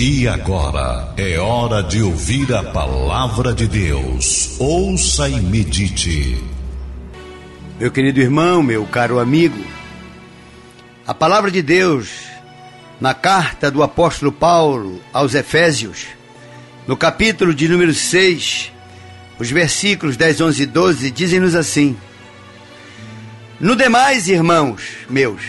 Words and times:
E 0.00 0.28
agora 0.28 1.12
é 1.16 1.40
hora 1.40 1.82
de 1.82 2.00
ouvir 2.00 2.54
a 2.54 2.62
palavra 2.62 3.52
de 3.52 3.66
Deus. 3.66 4.54
Ouça 4.56 5.28
e 5.28 5.40
medite. 5.40 6.40
Meu 7.80 7.90
querido 7.90 8.20
irmão, 8.20 8.62
meu 8.62 8.86
caro 8.86 9.18
amigo, 9.18 9.58
a 11.04 11.12
palavra 11.12 11.50
de 11.50 11.60
Deus 11.62 12.10
na 13.00 13.12
carta 13.12 13.72
do 13.72 13.82
apóstolo 13.82 14.30
Paulo 14.30 15.02
aos 15.12 15.34
Efésios, 15.34 16.06
no 16.86 16.96
capítulo 16.96 17.52
de 17.52 17.66
número 17.66 17.92
6, 17.92 18.70
os 19.36 19.50
versículos 19.50 20.16
10, 20.16 20.40
11 20.42 20.62
e 20.62 20.66
12 20.66 21.10
dizem-nos 21.10 21.56
assim: 21.56 21.96
No 23.58 23.74
demais, 23.74 24.28
irmãos 24.28 24.80
meus, 25.10 25.42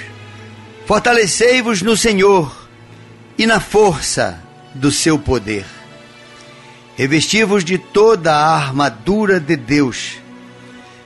fortalecei-vos 0.87 1.83
no 1.83 1.95
Senhor 1.95 2.58
e 3.39 3.45
na 3.45 3.61
força 3.61 4.37
do 4.75 4.91
seu 4.91 5.17
poder. 5.17 5.65
Revesti-vos 6.97 7.63
de 7.63 7.77
toda 7.77 8.35
a 8.35 8.53
armadura 8.53 9.39
de 9.39 9.55
Deus, 9.55 10.17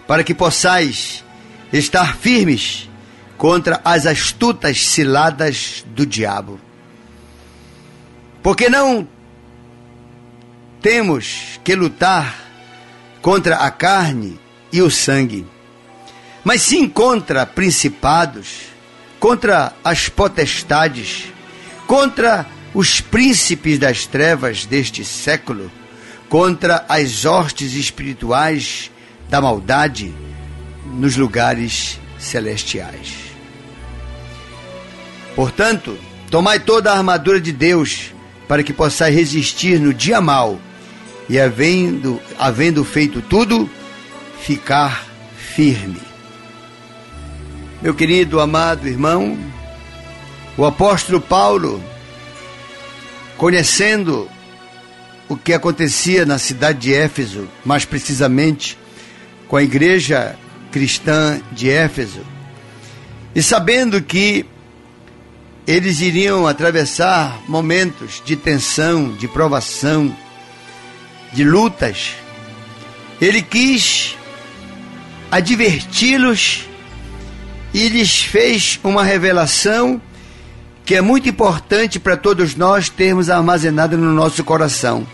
para 0.07 0.23
que 0.23 0.33
possais 0.33 1.23
estar 1.71 2.17
firmes 2.17 2.89
contra 3.37 3.79
as 3.85 4.07
astutas 4.07 4.83
ciladas 4.83 5.85
do 5.89 6.07
diabo. 6.07 6.59
Porque 8.41 8.67
não 8.67 9.07
temos 10.81 11.59
que 11.63 11.75
lutar 11.75 12.35
contra 13.21 13.57
a 13.57 13.69
carne 13.69 14.39
e 14.71 14.81
o 14.81 14.89
sangue, 14.89 15.45
mas 16.43 16.63
sim 16.63 16.89
contra 16.89 17.45
principados, 17.45 18.63
contra 19.19 19.71
as 19.83 20.09
potestades, 20.09 21.32
contra 21.93 22.47
os 22.73 22.99
príncipes 22.99 23.77
das 23.77 24.07
trevas 24.07 24.65
deste 24.65 25.05
século, 25.05 25.71
contra 26.27 26.83
as 26.89 27.23
hostes 27.23 27.73
espirituais 27.73 28.89
da 29.29 29.39
maldade 29.39 30.11
nos 30.87 31.15
lugares 31.15 31.99
celestiais. 32.17 33.13
Portanto, 35.35 35.95
tomai 36.31 36.59
toda 36.59 36.91
a 36.91 36.97
armadura 36.97 37.39
de 37.39 37.51
Deus 37.51 38.11
para 38.47 38.63
que 38.63 38.73
possais 38.73 39.13
resistir 39.13 39.79
no 39.79 39.93
dia 39.93 40.19
mau 40.19 40.59
e, 41.29 41.39
havendo, 41.39 42.19
havendo 42.39 42.83
feito 42.83 43.21
tudo, 43.21 43.69
ficar 44.41 45.05
firme. 45.37 46.01
Meu 47.83 47.93
querido, 47.93 48.39
amado 48.39 48.87
irmão, 48.87 49.37
o 50.57 50.65
apóstolo 50.65 51.21
Paulo, 51.21 51.92
conhecendo 53.37 54.29
o 55.27 55.35
que 55.35 55.53
acontecia 55.53 56.25
na 56.25 56.37
cidade 56.37 56.79
de 56.79 56.93
Éfeso, 56.93 57.47
mais 57.65 57.85
precisamente 57.85 58.77
com 59.47 59.55
a 59.55 59.63
igreja 59.63 60.35
cristã 60.71 61.39
de 61.51 61.69
Éfeso, 61.69 62.21
e 63.35 63.41
sabendo 63.41 64.01
que 64.01 64.45
eles 65.65 66.01
iriam 66.01 66.45
atravessar 66.45 67.41
momentos 67.47 68.21
de 68.23 68.35
tensão, 68.35 69.13
de 69.13 69.27
provação, 69.27 70.15
de 71.31 71.43
lutas, 71.43 72.15
ele 73.19 73.41
quis 73.41 74.15
adverti-los 75.31 76.67
e 77.73 77.87
lhes 77.89 78.21
fez 78.21 78.79
uma 78.83 79.03
revelação 79.03 80.01
que 80.85 80.95
é 80.95 81.01
muito 81.01 81.29
importante 81.29 81.99
para 81.99 82.17
todos 82.17 82.55
nós 82.55 82.89
termos 82.89 83.29
armazenado 83.29 83.97
no 83.97 84.11
nosso 84.13 84.43
coração. 84.43 85.07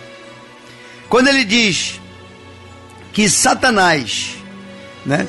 Quando 1.08 1.28
ele 1.28 1.44
diz 1.44 2.00
que 3.14 3.30
Satanás, 3.30 4.36
né, 5.06 5.28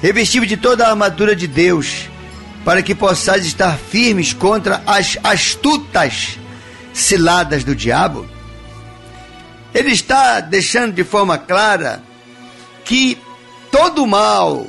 revestido 0.00 0.46
de 0.46 0.56
toda 0.56 0.86
a 0.86 0.90
armadura 0.90 1.34
de 1.34 1.46
Deus, 1.46 2.08
para 2.64 2.82
que 2.82 2.94
possais 2.94 3.44
estar 3.44 3.76
firmes 3.76 4.32
contra 4.32 4.82
as 4.86 5.18
astutas 5.22 6.38
ciladas 6.92 7.64
do 7.64 7.74
diabo, 7.74 8.26
ele 9.74 9.90
está 9.90 10.40
deixando 10.40 10.92
de 10.92 11.02
forma 11.02 11.36
clara 11.36 12.02
que 12.84 13.18
todo 13.70 14.06
mal 14.06 14.66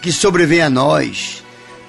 que 0.00 0.10
sobrevém 0.10 0.62
a 0.62 0.70
nós, 0.70 1.44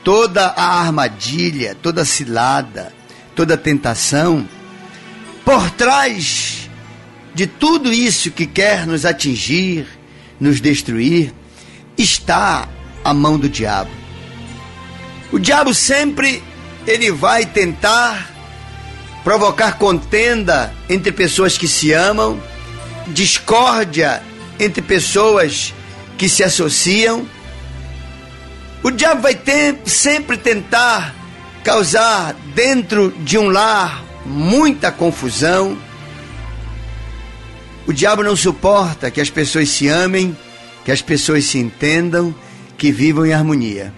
toda 0.09 0.47
a 0.47 0.79
armadilha, 0.79 1.77
toda 1.79 2.01
a 2.01 2.05
cilada, 2.05 2.91
toda 3.35 3.53
a 3.53 3.57
tentação, 3.57 4.49
por 5.45 5.69
trás 5.69 6.67
de 7.31 7.45
tudo 7.45 7.93
isso 7.93 8.31
que 8.31 8.47
quer 8.47 8.87
nos 8.87 9.05
atingir, 9.05 9.85
nos 10.39 10.59
destruir, 10.59 11.31
está 11.95 12.67
a 13.03 13.13
mão 13.13 13.37
do 13.37 13.47
diabo. 13.47 13.91
O 15.31 15.37
diabo 15.37 15.75
sempre 15.75 16.41
ele 16.87 17.11
vai 17.11 17.45
tentar 17.45 18.31
provocar 19.23 19.77
contenda 19.77 20.73
entre 20.89 21.11
pessoas 21.11 21.55
que 21.55 21.67
se 21.67 21.93
amam, 21.93 22.41
discórdia 23.09 24.23
entre 24.59 24.81
pessoas 24.81 25.71
que 26.17 26.27
se 26.27 26.43
associam 26.43 27.27
o 28.83 28.91
diabo 28.91 29.21
vai 29.21 29.35
ter, 29.35 29.77
sempre 29.85 30.37
tentar 30.37 31.15
causar 31.63 32.33
dentro 32.55 33.11
de 33.19 33.37
um 33.37 33.49
lar 33.49 34.03
muita 34.25 34.91
confusão. 34.91 35.77
O 37.85 37.91
diabo 37.91 38.23
não 38.23 38.35
suporta 38.35 39.11
que 39.11 39.19
as 39.19 39.29
pessoas 39.29 39.69
se 39.69 39.87
amem, 39.87 40.37
que 40.85 40.91
as 40.91 41.01
pessoas 41.01 41.45
se 41.45 41.57
entendam, 41.57 42.33
que 42.77 42.91
vivam 42.91 43.25
em 43.25 43.33
harmonia. 43.33 43.93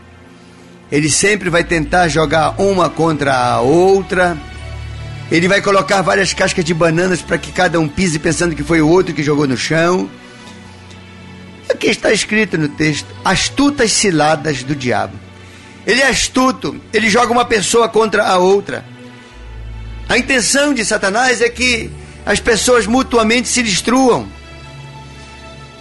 Ele 0.91 1.09
sempre 1.09 1.49
vai 1.49 1.63
tentar 1.63 2.07
jogar 2.07 2.59
uma 2.59 2.89
contra 2.89 3.35
a 3.35 3.61
outra. 3.61 4.37
Ele 5.31 5.47
vai 5.47 5.61
colocar 5.61 6.01
várias 6.01 6.33
cascas 6.33 6.65
de 6.65 6.73
bananas 6.73 7.21
para 7.21 7.37
que 7.37 7.51
cada 7.51 7.79
um 7.79 7.87
pise 7.87 8.19
pensando 8.19 8.55
que 8.55 8.63
foi 8.63 8.81
o 8.81 8.89
outro 8.89 9.13
que 9.13 9.23
jogou 9.23 9.47
no 9.47 9.55
chão. 9.55 10.09
Aqui 11.81 11.89
está 11.89 12.13
escrito 12.13 12.59
no 12.59 12.69
texto: 12.69 13.07
astutas 13.25 13.91
ciladas 13.91 14.61
do 14.61 14.75
diabo. 14.75 15.17
Ele 15.83 15.99
é 15.99 16.09
astuto, 16.09 16.79
ele 16.93 17.09
joga 17.09 17.31
uma 17.31 17.43
pessoa 17.43 17.89
contra 17.89 18.23
a 18.23 18.37
outra. 18.37 18.85
A 20.07 20.15
intenção 20.15 20.75
de 20.75 20.85
Satanás 20.85 21.41
é 21.41 21.49
que 21.49 21.89
as 22.23 22.39
pessoas 22.39 22.85
mutuamente 22.85 23.47
se 23.47 23.63
destruam. 23.63 24.27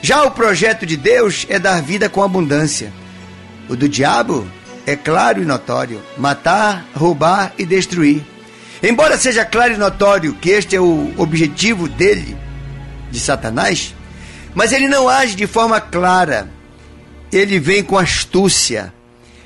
Já 0.01 0.25
o 0.25 0.31
projeto 0.31 0.87
de 0.87 0.97
Deus 0.97 1.45
é 1.51 1.59
dar 1.59 1.83
vida 1.83 2.09
com 2.09 2.23
abundância. 2.23 2.91
O 3.69 3.77
do 3.77 3.87
diabo 3.87 4.51
é 4.87 4.97
claro 4.97 5.43
e 5.43 5.45
notório: 5.45 6.01
matar, 6.17 6.83
roubar 6.95 7.53
e 7.59 7.67
destruir. 7.67 8.25
Embora 8.83 9.19
seja 9.19 9.45
claro 9.45 9.75
e 9.75 9.77
notório 9.77 10.33
que 10.33 10.49
este 10.49 10.75
é 10.75 10.81
o 10.81 11.13
objetivo 11.19 11.87
dele, 11.87 12.39
de 13.11 13.21
Satanás, 13.21 13.95
mas 14.55 14.73
ele 14.73 14.89
não 14.89 15.09
age 15.09 15.35
de 15.35 15.47
forma 15.47 15.81
clara. 15.81 16.51
Ele 17.33 17.59
vem 17.59 17.83
com 17.83 17.97
astúcia 17.97 18.93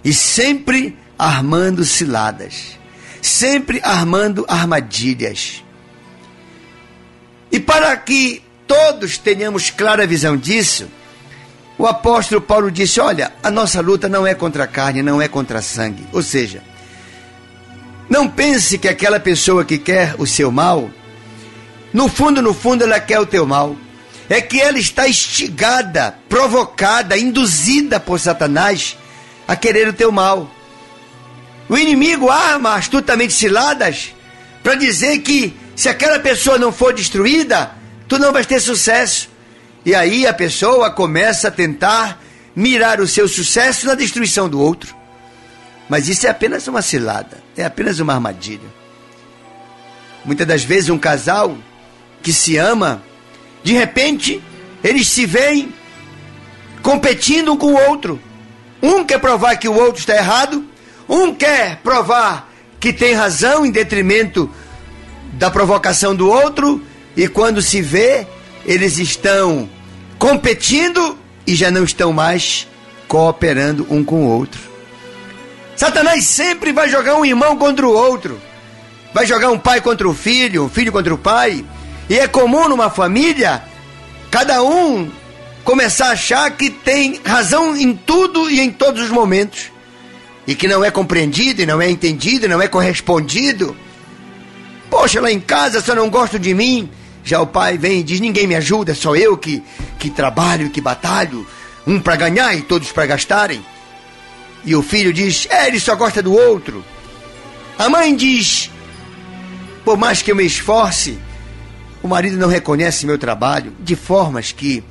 e 0.03 0.12
sempre 0.12 0.97
armando 1.19 1.84
ciladas, 1.84 2.78
sempre 3.20 3.81
armando 3.82 4.44
armadilhas. 4.48 5.62
E 7.53 7.60
para 7.60 7.97
que 7.97 8.42
todos 8.66 9.19
tenhamos 9.19 9.70
clara 9.70 10.06
visão 10.06 10.37
disso, 10.37 10.88
o 11.78 11.86
apóstolo 11.86 12.41
Paulo 12.41 12.71
disse: 12.71 13.00
Olha, 13.00 13.32
a 13.42 13.50
nossa 13.50 13.81
luta 13.81 14.09
não 14.09 14.26
é 14.26 14.34
contra 14.34 14.65
a 14.65 14.66
carne, 14.66 15.03
não 15.03 15.21
é 15.21 15.28
contra 15.28 15.60
sangue. 15.60 16.06
Ou 16.12 16.22
seja, 16.22 16.62
não 18.09 18.28
pense 18.28 18.78
que 18.78 18.88
aquela 18.88 19.21
pessoa 19.21 19.65
que 19.65 19.78
quer 19.78 20.15
o 20.19 20.26
seu 20.26 20.50
mal, 20.50 20.91
no 21.92 22.09
fundo, 22.09 22.41
no 22.41 22.54
fundo, 22.54 22.84
ela 22.84 22.98
quer 22.98 23.21
o 23.21 23.27
teu 23.27 23.47
mal 23.47 23.77
é 24.28 24.41
que 24.41 24.60
ela 24.60 24.78
está 24.78 25.09
instigada, 25.09 26.16
provocada, 26.28 27.16
induzida 27.16 28.00
por 28.00 28.18
Satanás 28.18 28.97
a 29.47 29.54
querer 29.54 29.88
o 29.88 29.92
teu 29.92 30.10
mal. 30.10 30.50
O 31.68 31.76
inimigo 31.76 32.30
arma 32.30 32.74
astutamente 32.74 33.32
ciladas 33.32 34.15
para 34.62 34.74
dizer 34.74 35.18
que 35.18 35.54
se 35.76 35.88
aquela 35.88 36.18
pessoa 36.18 36.59
não 36.59 36.72
for 36.72 36.94
destruída, 36.94 37.72
tu 38.09 38.18
não 38.18 38.32
vais 38.32 38.47
ter 38.47 38.60
sucesso. 38.60 39.28
E 39.84 39.94
aí 39.94 40.26
a 40.26 40.32
pessoa 40.32 40.91
começa 40.91 41.48
a 41.48 41.50
tentar 41.50 42.22
mirar 42.56 43.00
o 43.00 43.09
seu 43.09 43.28
sucesso 43.28 43.86
na 43.86 43.94
destruição 43.94 44.48
do 44.48 44.60
outro. 44.60 44.94
Mas 45.88 46.09
isso 46.09 46.26
é 46.26 46.30
apenas 46.30 46.66
uma 46.66 46.80
cilada, 46.80 47.42
é 47.56 47.65
apenas 47.65 47.98
uma 47.98 48.15
armadilha. 48.15 48.72
Muitas 50.24 50.47
das 50.47 50.65
vezes 50.65 50.88
um 50.88 50.98
casal 50.98 51.59
que 52.22 52.32
se 52.32 52.56
ama 52.56 53.03
de 53.65 53.72
repente, 53.72 54.41
eles 54.84 55.09
se 55.09 55.25
veem 55.25 55.72
competindo 56.83 57.53
um 57.53 57.57
com 57.57 57.69
o 57.69 57.89
outro. 57.89 58.21
Um 58.83 59.03
quer 59.03 59.19
provar 59.19 59.57
que 59.57 59.66
o 59.66 59.75
outro 59.75 59.99
está 59.99 60.15
errado, 60.15 60.63
um 61.09 61.34
quer 61.34 61.78
provar 61.78 62.53
que 62.78 62.93
tem 62.93 63.15
razão 63.15 63.65
em 63.65 63.71
detrimento 63.71 64.51
da 65.33 65.51
provocação 65.51 66.15
do 66.15 66.28
outro 66.28 66.83
e 67.16 67.27
quando 67.27 67.63
se 67.63 67.81
vê, 67.81 68.27
eles 68.66 68.99
estão 68.99 69.69
competindo 70.19 71.19
e 71.47 71.55
já 71.55 71.71
não 71.71 71.84
estão 71.84 72.13
mais 72.13 72.69
cooperando 73.09 73.87
um 73.89 74.05
com 74.05 74.27
o 74.27 74.28
outro. 74.28 74.60
Satanás 75.75 76.27
sempre 76.27 76.72
vai 76.72 76.91
jogar 76.91 77.17
um 77.17 77.25
irmão 77.25 77.57
contra 77.57 77.87
o 77.87 77.93
outro. 77.93 78.39
Vai 79.15 79.27
jogar 79.27 79.51
um 79.51 79.59
pai 79.59 79.81
contra 79.81 80.09
o 80.09 80.13
filho, 80.13 80.65
um 80.65 80.69
filho 80.69 80.93
contra 80.93 81.15
o 81.15 81.19
pai. 81.19 81.65
E 82.09 82.18
é 82.18 82.28
comum 82.28 82.68
numa 82.68 82.91
família 82.91 83.62
cada 84.30 84.62
um 84.62 85.10
começar 85.65 86.09
a 86.09 86.12
achar 86.12 86.51
que 86.51 86.68
tem 86.68 87.21
razão 87.24 87.74
em 87.74 87.95
tudo 87.95 88.51
e 88.51 88.60
em 88.60 88.71
todos 88.71 89.03
os 89.03 89.10
momentos. 89.10 89.72
E 90.47 90.54
que 90.54 90.68
não 90.68 90.84
é 90.84 90.91
compreendido, 90.91 91.62
e 91.62 91.66
não 91.66 91.80
é 91.80 91.89
entendido, 91.89 92.45
e 92.45 92.48
não 92.48 92.60
é 92.60 92.68
correspondido. 92.68 93.74
Poxa, 94.91 95.21
lá 95.21 95.33
em 95.33 95.41
casa 95.41 95.80
só 95.80 95.95
não 95.95 96.10
gosto 96.10 96.39
de 96.39 96.53
mim. 96.53 96.91
Já 97.24 97.41
o 97.41 97.47
pai 97.47 97.78
vem 97.78 98.01
e 98.01 98.03
diz: 98.03 98.21
ninguém 98.21 98.47
me 98.47 98.54
ajuda, 98.54 98.95
só 98.95 99.16
eu 99.16 99.39
que, 99.39 99.62
que 99.98 100.10
trabalho, 100.10 100.68
que 100.68 100.80
batalho. 100.80 101.47
Um 101.86 101.98
para 101.98 102.16
ganhar 102.16 102.54
e 102.54 102.62
todos 102.62 102.92
para 102.92 103.07
gastarem. 103.07 103.65
E 104.66 104.77
o 104.77 104.83
filho 104.83 105.12
diz: 105.12 105.47
é, 105.50 105.66
ele 105.68 105.80
só 105.80 105.97
gosta 105.97 106.22
do 106.22 106.34
outro. 106.34 106.84
A 107.78 107.89
mãe 107.89 108.15
diz: 108.15 108.71
por 109.84 109.97
mais 109.97 110.21
que 110.21 110.30
eu 110.30 110.36
me 110.36 110.45
esforce, 110.45 111.18
o 112.04 112.09
marido 112.09 112.36
não 112.36 112.48
reconhece 112.48 113.06
meu 113.06 113.16
trabalho, 113.16 113.72
de 113.80 113.97
formas 113.97 114.53
que 114.53 114.84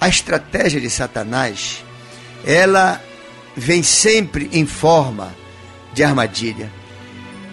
a 0.00 0.08
estratégia 0.08 0.80
de 0.80 0.88
Satanás, 0.88 1.84
ela 2.42 2.98
vem 3.54 3.82
sempre 3.82 4.48
em 4.50 4.64
forma 4.64 5.30
de 5.92 6.02
armadilha. 6.02 6.72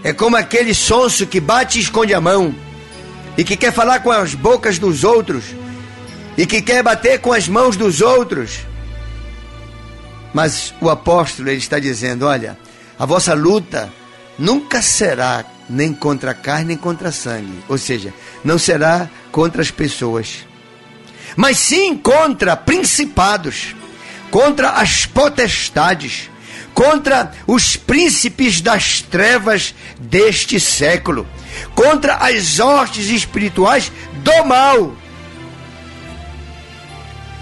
É 0.02 0.14
como 0.14 0.38
aquele 0.38 0.74
sonso 0.74 1.28
que 1.28 1.42
bate 1.42 1.78
e 1.78 1.82
esconde 1.82 2.14
a 2.14 2.22
mão 2.22 2.56
e 3.38 3.44
que 3.44 3.58
quer 3.58 3.74
falar 3.74 4.00
com 4.00 4.12
as 4.12 4.34
bocas 4.34 4.80
dos 4.80 5.04
outros 5.04 5.44
e 6.38 6.46
que 6.46 6.62
quer 6.62 6.82
bater 6.82 7.20
com 7.20 7.34
as 7.34 7.50
mãos 7.50 7.76
dos 7.76 8.00
outros. 8.00 8.62
Mas 10.34 10.74
o 10.80 10.90
apóstolo 10.90 11.50
ele 11.50 11.58
está 11.58 11.80
dizendo: 11.80 12.26
olha, 12.26 12.58
a 12.98 13.06
vossa 13.06 13.34
luta 13.34 13.92
nunca 14.38 14.82
será 14.82 15.44
nem 15.70 15.94
contra 15.94 16.32
a 16.32 16.34
carne 16.34 16.66
nem 16.66 16.78
contra 16.78 17.12
sangue, 17.12 17.64
ou 17.68 17.78
seja, 17.78 18.14
não 18.44 18.58
será 18.58 19.10
contra 19.32 19.62
as 19.62 19.70
pessoas 19.70 20.50
mas 21.36 21.58
sim 21.58 21.96
contra 21.96 22.56
principados, 22.56 23.76
contra 24.32 24.72
as 24.72 25.06
potestades, 25.06 26.30
contra 26.74 27.32
os 27.48 27.76
príncipes 27.76 28.62
das 28.62 29.02
trevas 29.02 29.74
deste 30.00 30.60
século, 30.60 31.28
contra 31.76 32.16
as 32.16 32.60
hostes 32.60 33.08
espirituais 33.08 33.92
do 34.16 34.46
mal. 34.46 34.96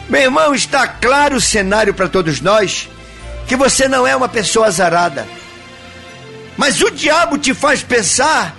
Meu 0.09 0.21
irmão, 0.21 0.55
está 0.55 0.87
claro 0.87 1.35
o 1.35 1.41
cenário 1.41 1.93
para 1.93 2.07
todos 2.07 2.39
nós 2.39 2.89
que 3.47 3.55
você 3.55 3.87
não 3.87 4.05
é 4.05 4.15
uma 4.15 4.29
pessoa 4.29 4.67
azarada. 4.67 5.27
Mas 6.57 6.81
o 6.81 6.89
diabo 6.89 7.37
te 7.37 7.53
faz 7.53 7.83
pensar 7.83 8.55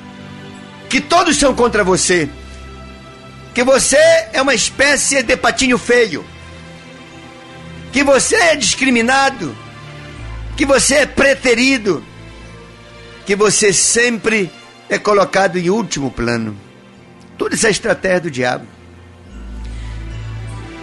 que 0.89 1.01
todos 1.01 1.37
são 1.37 1.55
contra 1.55 1.83
você 1.85 2.31
que 3.59 3.65
você 3.65 3.97
é 4.33 4.41
uma 4.41 4.55
espécie 4.55 5.21
de 5.21 5.37
patinho 5.37 5.77
feio, 5.79 6.25
que 7.91 8.05
você 8.05 8.37
é 8.37 8.55
discriminado, 8.55 9.53
que 10.57 10.65
você 10.65 10.95
é 10.95 11.07
preterido, 11.07 12.05
que 13.27 13.35
você 13.35 13.73
sempre 13.73 14.49
é 14.89 14.97
colocado 14.97 15.59
em 15.59 15.71
último 15.71 16.09
plano. 16.09 16.57
Toda 17.37 17.57
essa 17.57 17.69
estratégia 17.69 18.21
do 18.21 18.31
diabo. 18.31 18.65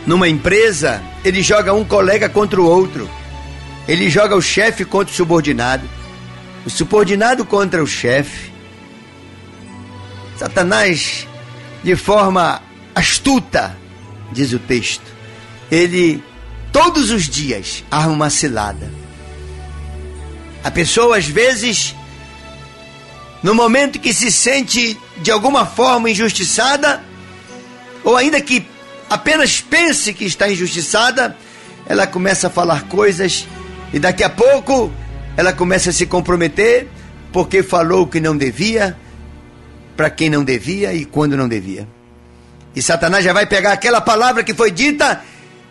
Numa 0.05 0.27
empresa, 0.27 1.01
ele 1.23 1.41
joga 1.41 1.73
um 1.73 1.85
colega 1.85 2.27
contra 2.27 2.61
o 2.61 2.65
outro. 2.65 3.09
Ele 3.87 4.09
joga 4.09 4.35
o 4.35 4.41
chefe 4.41 4.83
contra 4.83 5.13
o 5.13 5.15
subordinado. 5.15 5.89
O 6.65 6.69
subordinado 6.69 7.45
contra 7.45 7.83
o 7.83 7.87
chefe. 7.87 8.51
Satanás, 10.37 11.27
de 11.83 11.95
forma 11.95 12.61
astuta, 12.93 13.77
diz 14.31 14.51
o 14.51 14.59
texto. 14.59 15.05
Ele 15.71 16.23
todos 16.71 17.11
os 17.11 17.29
dias 17.29 17.83
arma 17.89 18.11
uma 18.13 18.29
cilada. 18.29 18.91
A 20.63 20.71
pessoa 20.71 21.17
às 21.17 21.27
vezes 21.27 21.95
no 23.45 23.53
momento 23.53 23.99
que 23.99 24.11
se 24.11 24.31
sente 24.31 24.99
de 25.17 25.29
alguma 25.29 25.67
forma 25.67 26.09
injustiçada, 26.09 27.03
ou 28.03 28.17
ainda 28.17 28.41
que 28.41 28.65
apenas 29.07 29.61
pense 29.61 30.15
que 30.15 30.25
está 30.25 30.49
injustiçada, 30.49 31.37
ela 31.85 32.07
começa 32.07 32.47
a 32.47 32.49
falar 32.49 32.87
coisas 32.87 33.47
e 33.93 33.99
daqui 33.99 34.23
a 34.23 34.31
pouco 34.31 34.91
ela 35.37 35.53
começa 35.53 35.89
a 35.89 35.93
se 35.93 36.05
comprometer 36.05 36.87
porque 37.31 37.61
falou 37.61 38.03
o 38.03 38.07
que 38.07 38.19
não 38.19 38.35
devia, 38.37 38.95
para 39.95 40.09
quem 40.09 40.29
não 40.29 40.43
devia 40.43 40.93
e 40.93 41.05
quando 41.05 41.35
não 41.35 41.47
devia. 41.47 41.87
E 42.75 42.81
Satanás 42.81 43.23
já 43.23 43.33
vai 43.33 43.45
pegar 43.45 43.73
aquela 43.73 44.01
palavra 44.01 44.43
que 44.43 44.53
foi 44.53 44.71
dita 44.71 45.21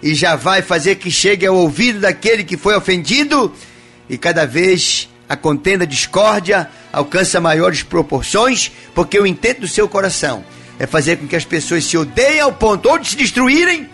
e 0.03 0.15
já 0.15 0.37
vai 0.37 0.61
fazer 0.61 0.97
que 0.97 1.11
chegue 1.11 1.47
ao 1.47 1.57
ouvido 1.57 2.01
daquele 2.01 2.45
que 2.45 2.57
foi 2.57 2.75
ofendido, 2.75 3.53
e 4.09 4.19
cada 4.19 4.47
vez 4.47 5.09
a 5.29 5.37
contenda, 5.37 5.85
a 5.85 5.87
discórdia 5.87 6.69
alcança 6.93 7.41
maiores 7.41 7.83
proporções, 7.83 8.71
porque 8.95 9.19
o 9.19 9.27
intento 9.27 9.63
do 9.63 9.69
seu 9.69 9.89
coração 9.89 10.45
é 10.79 10.87
fazer 10.87 11.17
com 11.17 11.27
que 11.27 11.37
as 11.37 11.45
pessoas 11.45 11.85
se 11.85 11.97
odeiem 11.97 12.41
ao 12.41 12.53
ponto 12.53 12.89
ou 12.89 12.99
de 12.99 13.09
se 13.09 13.17
destruírem 13.17 13.89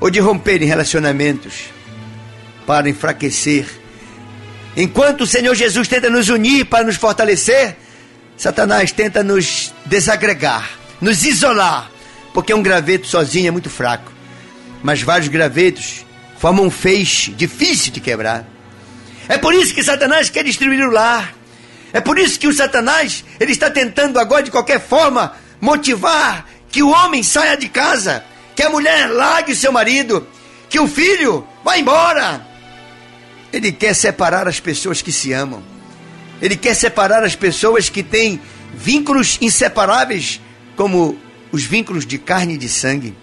ou 0.00 0.10
de 0.10 0.20
romperem 0.20 0.66
relacionamentos 0.66 1.64
para 2.66 2.88
enfraquecer. 2.88 3.66
Enquanto 4.76 5.22
o 5.22 5.26
Senhor 5.26 5.54
Jesus 5.54 5.88
tenta 5.88 6.10
nos 6.10 6.28
unir 6.28 6.66
para 6.66 6.84
nos 6.84 6.96
fortalecer, 6.96 7.76
Satanás 8.36 8.92
tenta 8.92 9.22
nos 9.22 9.72
desagregar, 9.86 10.70
nos 11.00 11.24
isolar 11.24 11.90
porque 12.36 12.52
um 12.52 12.62
graveto 12.62 13.06
sozinho 13.06 13.48
é 13.48 13.50
muito 13.50 13.70
fraco. 13.70 14.12
Mas 14.82 15.00
vários 15.00 15.28
gravetos 15.28 16.04
formam 16.38 16.66
um 16.66 16.70
feixe 16.70 17.30
difícil 17.30 17.90
de 17.90 17.98
quebrar. 17.98 18.44
É 19.26 19.38
por 19.38 19.54
isso 19.54 19.74
que 19.74 19.82
Satanás 19.82 20.28
quer 20.28 20.44
destruir 20.44 20.86
o 20.86 20.90
lar. 20.90 21.34
É 21.94 21.98
por 21.98 22.18
isso 22.18 22.38
que 22.38 22.46
o 22.46 22.52
Satanás 22.52 23.24
ele 23.40 23.52
está 23.52 23.70
tentando 23.70 24.18
agora 24.18 24.42
de 24.42 24.50
qualquer 24.50 24.78
forma 24.78 25.34
motivar 25.58 26.46
que 26.70 26.82
o 26.82 26.90
homem 26.90 27.22
saia 27.22 27.56
de 27.56 27.70
casa, 27.70 28.22
que 28.54 28.62
a 28.62 28.68
mulher 28.68 29.08
largue 29.08 29.56
seu 29.56 29.72
marido, 29.72 30.28
que 30.68 30.78
o 30.78 30.86
filho 30.86 31.48
vá 31.64 31.78
embora. 31.78 32.45
Ele 33.52 33.72
quer 33.72 33.94
separar 33.94 34.48
as 34.48 34.60
pessoas 34.60 35.00
que 35.00 35.12
se 35.12 35.32
amam. 35.32 35.62
Ele 36.40 36.56
quer 36.56 36.74
separar 36.74 37.22
as 37.24 37.34
pessoas 37.34 37.88
que 37.88 38.02
têm 38.02 38.40
vínculos 38.74 39.38
inseparáveis, 39.40 40.40
como 40.76 41.18
os 41.50 41.64
vínculos 41.64 42.04
de 42.04 42.18
carne 42.18 42.54
e 42.54 42.58
de 42.58 42.68
sangue. 42.68 43.14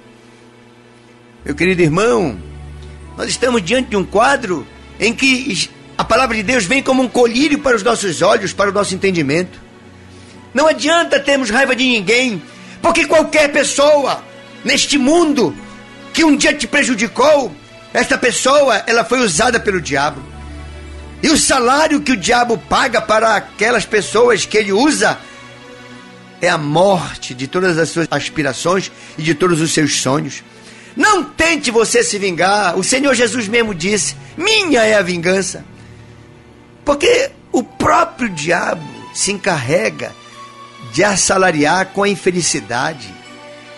Meu 1.45 1.53
querido 1.53 1.81
irmão, 1.81 2.39
nós 3.17 3.29
estamos 3.29 3.61
diante 3.61 3.89
de 3.89 3.97
um 3.97 4.03
quadro 4.03 4.65
em 4.99 5.13
que 5.13 5.69
a 5.97 6.03
palavra 6.03 6.35
de 6.35 6.43
Deus 6.43 6.65
vem 6.65 6.81
como 6.81 7.03
um 7.03 7.07
colírio 7.07 7.59
para 7.59 7.75
os 7.75 7.83
nossos 7.83 8.21
olhos, 8.21 8.53
para 8.53 8.69
o 8.69 8.73
nosso 8.73 8.95
entendimento. 8.95 9.61
Não 10.53 10.67
adianta 10.67 11.19
termos 11.19 11.49
raiva 11.49 11.75
de 11.75 11.83
ninguém, 11.83 12.41
porque 12.81 13.05
qualquer 13.05 13.51
pessoa 13.51 14.23
neste 14.63 14.97
mundo 14.97 15.55
que 16.13 16.23
um 16.23 16.35
dia 16.35 16.53
te 16.53 16.67
prejudicou, 16.67 17.53
esta 17.93 18.17
pessoa, 18.17 18.83
ela 18.87 19.03
foi 19.03 19.19
usada 19.19 19.59
pelo 19.59 19.79
diabo. 19.79 20.21
E 21.21 21.29
o 21.29 21.37
salário 21.37 22.01
que 22.01 22.11
o 22.11 22.17
diabo 22.17 22.57
paga 22.57 23.01
para 23.01 23.35
aquelas 23.35 23.85
pessoas 23.85 24.45
que 24.45 24.57
ele 24.57 24.73
usa 24.73 25.17
é 26.41 26.49
a 26.49 26.57
morte 26.57 27.33
de 27.33 27.47
todas 27.47 27.77
as 27.77 27.89
suas 27.89 28.07
aspirações 28.11 28.91
e 29.17 29.21
de 29.21 29.33
todos 29.33 29.61
os 29.61 29.71
seus 29.71 30.01
sonhos. 30.01 30.43
Não 30.95 31.23
tente 31.23 31.71
você 31.71 32.03
se 32.03 32.19
vingar. 32.19 32.77
O 32.77 32.83
Senhor 32.83 33.13
Jesus 33.13 33.47
mesmo 33.47 33.73
disse: 33.73 34.15
Minha 34.35 34.81
é 34.81 34.95
a 34.95 35.01
vingança. 35.01 35.63
Porque 36.83 37.31
o 37.51 37.63
próprio 37.63 38.27
diabo 38.29 38.83
se 39.13 39.31
encarrega 39.31 40.11
de 40.91 41.03
assalariar 41.03 41.87
com 41.87 42.03
a 42.03 42.09
infelicidade, 42.09 43.07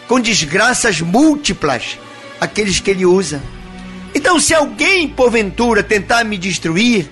com 0.08 0.20
desgraças 0.20 1.02
múltiplas 1.02 2.00
aqueles 2.42 2.80
que 2.80 2.90
ele 2.90 3.06
usa. 3.06 3.42
Então, 4.16 4.40
se 4.40 4.54
alguém 4.54 5.10
porventura 5.10 5.84
tentar 5.84 6.24
me 6.24 6.38
destruir, 6.38 7.12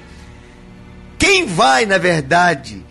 quem 1.19 1.45
vai, 1.45 1.85
na 1.85 1.97
verdade, 1.97 2.81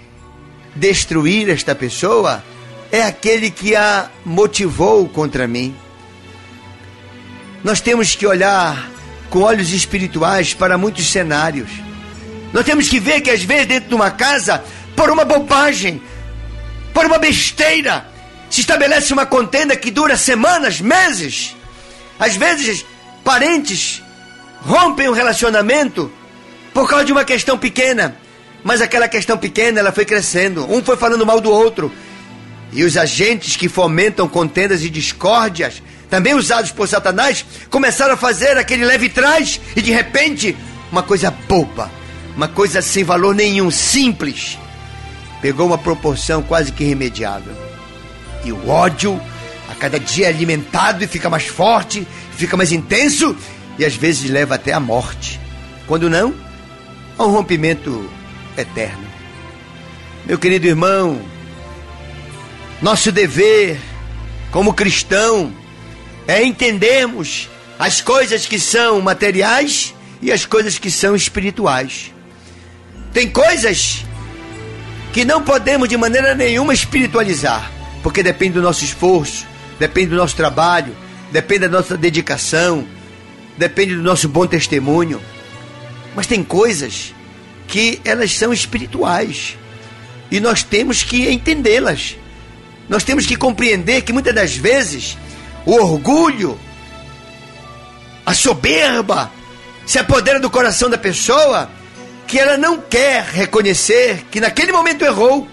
destruir 0.77 1.49
esta 1.49 1.75
pessoa 1.75 2.45
é 2.93 3.03
aquele 3.03 3.51
que 3.51 3.75
a 3.75 4.11
motivou 4.23 5.09
contra 5.09 5.49
mim. 5.49 5.75
Nós 7.65 7.81
temos 7.81 8.15
que 8.15 8.27
olhar 8.27 8.91
com 9.31 9.41
olhos 9.41 9.73
espirituais 9.73 10.53
para 10.53 10.77
muitos 10.77 11.11
cenários. 11.11 11.71
Nós 12.53 12.67
temos 12.67 12.91
que 12.91 13.01
ver 13.01 13.23
que 13.23 13.31
às 13.31 13.43
vezes 13.43 13.67
dentro 13.67 13.89
de 13.89 13.95
uma 13.95 14.11
casa, 14.11 14.63
por 14.95 15.09
uma 15.11 15.25
bobagem, 15.25 16.03
por 16.93 17.07
uma 17.07 17.19
besteira, 17.19 18.07
se 18.51 18.61
estabelece 18.61 19.11
uma 19.11 19.25
contenda 19.25 19.75
que 19.75 19.91
dura 19.91 20.19
semanas, 20.19 20.83
meses. 20.83 21.57
Às 22.19 22.37
vezes, 22.37 22.85
parentes 23.25 24.03
rompem 24.61 25.09
o 25.09 25.13
um 25.13 25.15
relacionamento 25.15 26.11
por 26.73 26.89
causa 26.89 27.05
de 27.05 27.13
uma 27.13 27.25
questão 27.25 27.59
pequena. 27.59 28.17
Mas 28.65 28.81
aquela 28.81 29.09
questão 29.09 29.37
pequena, 29.37 29.81
ela 29.81 29.93
foi 29.93 30.05
crescendo. 30.05 30.65
Um 30.73 30.83
foi 30.83 30.97
falando 30.97 31.27
mal 31.27 31.41
do 31.41 31.51
outro. 31.51 31.93
E 32.73 32.85
os 32.85 32.97
agentes 32.97 33.57
que 33.57 33.69
fomentam 33.69 34.29
contendas 34.29 34.83
e 34.83 34.89
discórdias, 34.89 35.83
também 36.09 36.35
usados 36.35 36.71
por 36.71 36.89
Satanás, 36.89 37.45
começaram 37.69 38.15
a 38.15 38.17
fazer 38.17 38.57
aquele 38.57 38.85
leve 38.85 39.09
trás 39.09 39.61
e 39.77 39.83
de 39.83 39.91
repente, 39.91 40.57
uma 40.91 41.03
coisa 41.03 41.31
boba, 41.31 41.91
uma 42.35 42.49
coisa 42.49 42.81
sem 42.81 43.05
valor 43.05 43.35
nenhum, 43.35 43.71
simples, 43.71 44.59
pegou 45.43 45.67
uma 45.67 45.77
proporção 45.77 46.43
quase 46.43 46.73
que 46.73 46.85
irremediável. 46.85 47.53
E 48.45 48.53
o 48.53 48.69
ódio, 48.69 49.21
a 49.69 49.75
cada 49.75 50.01
dia 50.01 50.27
é 50.27 50.29
alimentado 50.31 51.05
e 51.05 51.07
fica 51.07 51.29
mais 51.29 51.47
forte, 51.47 52.07
fica 52.37 52.57
mais 52.57 52.73
intenso 52.73 53.37
e 53.79 53.85
às 53.85 53.95
vezes 53.95 54.31
leva 54.31 54.55
até 54.55 54.73
a 54.73 54.81
morte. 54.81 55.41
Quando 55.87 56.09
não, 56.09 56.35
a 57.19 57.25
um 57.25 57.31
rompimento 57.31 58.09
eterno. 58.57 59.07
Meu 60.25 60.39
querido 60.39 60.67
irmão, 60.67 61.21
nosso 62.81 63.11
dever 63.11 63.79
como 64.51 64.75
cristão 64.75 65.53
é 66.27 66.45
entendermos 66.45 67.49
as 67.79 68.01
coisas 68.01 68.47
que 68.47 68.61
são 68.61 69.01
materiais 69.01 69.95
e 70.21 70.31
as 70.31 70.47
coisas 70.47 70.79
que 70.79 70.91
são 70.91 71.17
espirituais. 71.17 72.13
Tem 73.13 73.29
coisas 73.29 74.05
que 75.13 75.25
não 75.25 75.43
podemos 75.43 75.89
de 75.89 75.97
maneira 75.97 76.35
nenhuma 76.35 76.73
espiritualizar, 76.73 77.71
porque 78.03 78.23
depende 78.23 78.55
do 78.55 78.63
nosso 78.63 78.85
esforço, 78.85 79.47
depende 79.79 80.11
do 80.11 80.17
nosso 80.17 80.37
trabalho, 80.37 80.95
depende 81.33 81.61
da 81.61 81.79
nossa 81.79 81.97
dedicação, 81.97 82.87
depende 83.57 83.97
do 83.97 84.03
nosso 84.03 84.29
bom 84.29 84.47
testemunho. 84.47 85.21
Mas 86.15 86.27
tem 86.27 86.45
coisas 86.45 87.15
que 87.67 88.01
elas 88.05 88.33
são 88.33 88.53
espirituais 88.53 89.57
e 90.31 90.39
nós 90.39 90.63
temos 90.63 91.03
que 91.03 91.29
entendê-las. 91.31 92.17
Nós 92.89 93.03
temos 93.03 93.27
que 93.27 93.35
compreender 93.35 94.03
que 94.03 94.13
muitas 94.13 94.35
das 94.35 94.55
vezes 94.55 95.17
o 95.65 95.73
orgulho, 95.73 96.59
a 98.27 98.35
soberba 98.35 99.31
se 99.87 99.99
apodera 99.99 100.39
do 100.39 100.51
coração 100.51 100.91
da 100.91 100.99
pessoa 100.99 101.71
que 102.27 102.39
ela 102.39 102.57
não 102.57 102.79
quer 102.79 103.25
reconhecer 103.25 104.27
que 104.31 104.41
naquele 104.41 104.73
momento 104.73 105.05
errou 105.05 105.49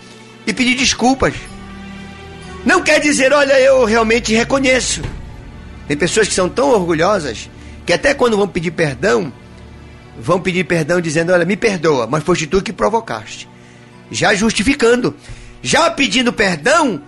e 0.46 0.54
pedir 0.54 0.76
desculpas. 0.76 1.34
Não 2.66 2.82
quer 2.82 3.00
dizer, 3.00 3.32
olha, 3.32 3.58
eu 3.60 3.86
realmente 3.86 4.34
reconheço. 4.34 5.02
Tem 5.90 5.98
pessoas 5.98 6.28
que 6.28 6.36
são 6.36 6.48
tão 6.48 6.70
orgulhosas 6.70 7.50
que 7.84 7.92
até 7.92 8.14
quando 8.14 8.38
vão 8.38 8.48
pedir 8.48 8.70
perdão, 8.70 9.34
vão 10.20 10.40
pedir 10.40 10.64
perdão 10.64 11.02
dizendo: 11.02 11.34
Olha, 11.34 11.46
me 11.46 11.58
perdoa, 11.58 12.06
mas 12.06 12.24
foste 12.24 12.46
tu 12.46 12.62
que 12.62 12.72
provocaste. 12.72 13.50
Já 14.12 14.36
justificando, 14.36 15.16
já 15.64 15.90
pedindo 15.90 16.32
perdão, 16.32 17.02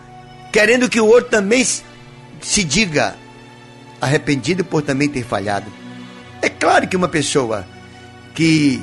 querendo 0.51 0.89
que 0.89 0.99
o 0.99 1.05
outro 1.05 1.29
também 1.29 1.63
se 1.63 2.63
diga 2.63 3.15
arrependido 4.01 4.65
por 4.65 4.81
também 4.81 5.07
ter 5.07 5.23
falhado. 5.23 5.71
É 6.41 6.49
claro 6.49 6.87
que 6.87 6.97
uma 6.97 7.07
pessoa 7.07 7.67
que 8.33 8.81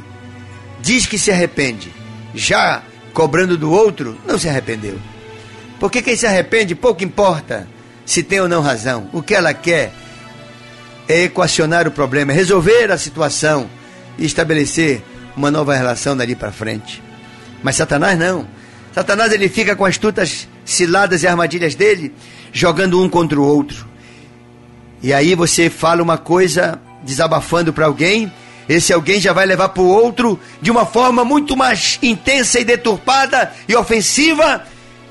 diz 0.81 1.07
que 1.07 1.19
se 1.19 1.33
arrepende, 1.33 1.93
já 2.37 2.85
cobrando 3.13 3.59
do 3.59 3.73
outro, 3.73 4.17
não 4.25 4.39
se 4.39 4.49
arrependeu. 4.49 4.97
Porque 5.81 6.03
quem 6.03 6.15
se 6.15 6.25
arrepende, 6.25 6.77
pouco 6.77 7.03
importa 7.03 7.67
se 8.09 8.23
tem 8.23 8.41
ou 8.41 8.49
não 8.49 8.63
razão. 8.63 9.07
O 9.13 9.21
que 9.21 9.35
ela 9.35 9.53
quer 9.53 9.93
é 11.07 11.25
equacionar 11.25 11.87
o 11.87 11.91
problema, 11.91 12.33
resolver 12.33 12.91
a 12.91 12.97
situação 12.97 13.69
e 14.17 14.25
estabelecer 14.25 15.03
uma 15.37 15.51
nova 15.51 15.77
relação 15.77 16.17
dali 16.17 16.35
para 16.35 16.51
frente. 16.51 17.03
Mas 17.63 17.77
Satanás 17.77 18.19
não. 18.19 18.49
Satanás 18.95 19.31
ele 19.31 19.47
fica 19.51 19.77
com 19.77 19.85
as 19.85 19.91
astutas 19.91 20.49
ciladas 20.65 21.23
e 21.23 21.27
armadilhas 21.27 21.75
dele, 21.75 22.15
jogando 22.51 22.99
um 22.99 23.11
contra 23.11 23.39
o 23.39 23.45
outro. 23.45 23.87
E 25.03 25.13
aí 25.13 25.35
você 25.35 25.69
fala 25.69 26.03
uma 26.03 26.17
coisa 26.17 26.81
desabafando 27.05 27.75
para 27.75 27.85
alguém, 27.85 28.33
esse 28.67 28.91
alguém 28.91 29.21
já 29.21 29.35
vai 29.35 29.45
levar 29.45 29.69
para 29.69 29.83
o 29.83 29.87
outro 29.87 30.41
de 30.63 30.71
uma 30.71 30.87
forma 30.87 31.27
muito 31.27 31.55
mais 31.55 31.99
intensa 32.03 32.59
e 32.59 32.65
deturpada 32.65 33.53
e 33.69 33.77
ofensiva. 33.77 34.65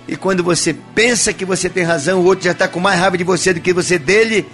E 0.07 0.15
quando 0.15 0.43
você 0.43 0.73
pensa 0.95 1.33
que 1.33 1.43
você 1.43 1.69
tem 1.69 1.83
razão, 1.83 2.21
o 2.21 2.25
outro 2.25 2.45
já 2.45 2.51
está 2.51 2.67
com 2.67 2.79
mais 2.79 2.99
raiva 2.99 3.17
de 3.17 3.23
você 3.23 3.53
do 3.53 3.59
que 3.59 3.73
você 3.73 3.99
dele. 3.99 4.45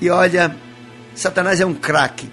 E 0.00 0.08
olha, 0.08 0.56
Satanás 1.14 1.60
é 1.60 1.66
um 1.66 1.74
craque 1.74 2.30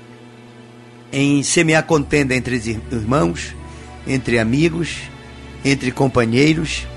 em 1.12 1.43
semear 1.43 1.84
contenda 1.84 2.34
entre 2.34 2.55
irmãos, 2.91 3.55
entre 4.08 4.39
amigos, 4.39 4.98
entre 5.65 5.91
companheiros. 5.91 6.88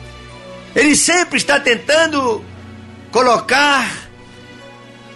Ele 0.77 0.95
sempre 0.95 1.39
está 1.39 1.59
tentando 1.59 2.45
colocar 3.11 3.91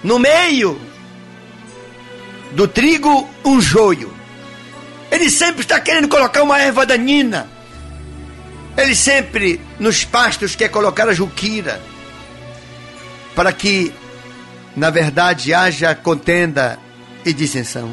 no 0.02 0.18
meio 0.18 0.78
do 2.52 2.66
trigo 2.66 3.28
um 3.44 3.60
joio. 3.60 4.12
Ele 5.10 5.30
sempre 5.30 5.60
está 5.60 5.78
querendo 5.78 6.08
colocar 6.08 6.42
uma 6.42 6.60
erva 6.60 6.84
danina. 6.84 7.48
Ele 8.76 8.94
sempre 8.94 9.60
nos 9.78 10.04
pastos 10.04 10.56
quer 10.56 10.68
colocar 10.68 11.08
a 11.08 11.12
juquira 11.12 11.80
para 13.34 13.52
que, 13.52 13.92
na 14.74 14.90
verdade, 14.90 15.52
haja 15.52 15.94
contenda 15.94 16.78
e 17.24 17.32
dissensão. 17.32 17.92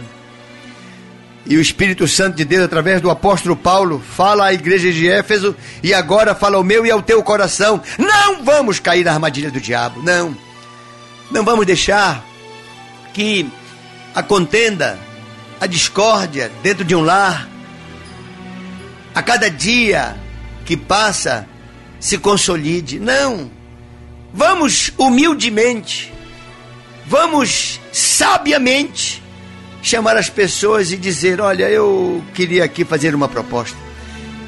E 1.45 1.57
o 1.57 1.61
Espírito 1.61 2.07
Santo 2.07 2.37
de 2.37 2.45
Deus, 2.45 2.63
através 2.63 3.01
do 3.01 3.09
apóstolo 3.09 3.55
Paulo, 3.55 4.01
fala 4.15 4.45
à 4.45 4.53
igreja 4.53 4.91
de 4.91 5.09
Éfeso 5.09 5.53
e 5.81 5.93
agora 5.93 6.33
fala 6.33 6.55
ao 6.55 6.63
meu 6.63 6.85
e 6.85 6.91
ao 6.91 7.01
teu 7.01 7.21
coração: 7.21 7.81
não 7.97 8.43
vamos 8.43 8.79
cair 8.79 9.03
na 9.03 9.11
armadilha 9.11 9.51
do 9.51 9.59
diabo, 9.59 10.01
não. 10.01 10.35
Não 11.29 11.43
vamos 11.43 11.65
deixar 11.65 12.23
que 13.13 13.49
a 14.15 14.23
contenda, 14.23 14.97
a 15.59 15.67
discórdia 15.67 16.49
dentro 16.61 16.85
de 16.85 16.95
um 16.95 17.01
lar, 17.01 17.49
a 19.13 19.21
cada 19.21 19.49
dia 19.49 20.15
que 20.63 20.77
passa, 20.77 21.45
se 22.03 22.17
consolide. 22.17 22.99
Não. 22.99 23.49
Vamos 24.33 24.91
humildemente, 24.97 26.11
vamos 27.05 27.79
sabiamente 27.93 29.23
chamar 29.81 30.17
as 30.17 30.29
pessoas 30.29 30.91
e 30.91 30.97
dizer: 30.97 31.39
Olha, 31.39 31.69
eu 31.69 32.21
queria 32.33 32.65
aqui 32.65 32.83
fazer 32.83 33.15
uma 33.15 33.29
proposta. 33.29 33.77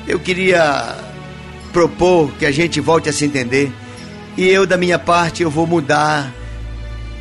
Eu 0.06 0.20
queria 0.20 0.98
propor 1.72 2.30
que 2.34 2.46
a 2.46 2.52
gente 2.52 2.82
volte 2.82 3.08
a 3.08 3.14
se 3.14 3.24
entender. 3.24 3.72
E 4.36 4.50
eu, 4.50 4.66
da 4.68 4.76
minha 4.76 5.00
parte, 5.00 5.42
eu 5.42 5.50
vou 5.50 5.66
mudar. 5.66 6.34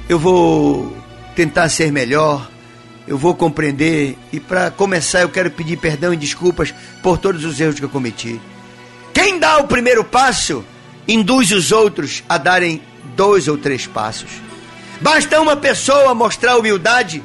Eu 0.08 0.18
vou 0.18 0.96
tentar 1.36 1.68
ser 1.68 1.92
melhor. 1.92 2.50
Eu 3.06 3.16
vou 3.16 3.36
compreender. 3.36 4.18
E 4.32 4.40
para 4.40 4.68
começar, 4.72 5.20
eu 5.20 5.28
quero 5.28 5.50
pedir 5.50 5.76
perdão 5.76 6.12
e 6.12 6.16
desculpas 6.16 6.74
por 7.02 7.18
todos 7.18 7.44
os 7.44 7.60
erros 7.60 7.78
que 7.78 7.84
eu 7.84 7.88
cometi. 7.88 8.40
Quem 9.14 9.38
dá 9.38 9.58
o 9.58 9.68
primeiro 9.68 10.04
passo 10.04 10.64
induz 11.08 11.50
os 11.52 11.72
outros 11.72 12.22
a 12.28 12.36
darem 12.36 12.82
dois 13.16 13.48
ou 13.48 13.56
três 13.56 13.86
passos. 13.86 14.30
Basta 15.00 15.40
uma 15.40 15.56
pessoa 15.56 16.14
mostrar 16.14 16.56
humildade 16.56 17.22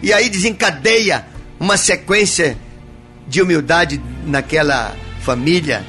e 0.00 0.12
aí 0.12 0.28
desencadeia 0.28 1.26
uma 1.58 1.76
sequência 1.76 2.56
de 3.26 3.42
humildade 3.42 4.00
naquela 4.24 4.94
família, 5.20 5.84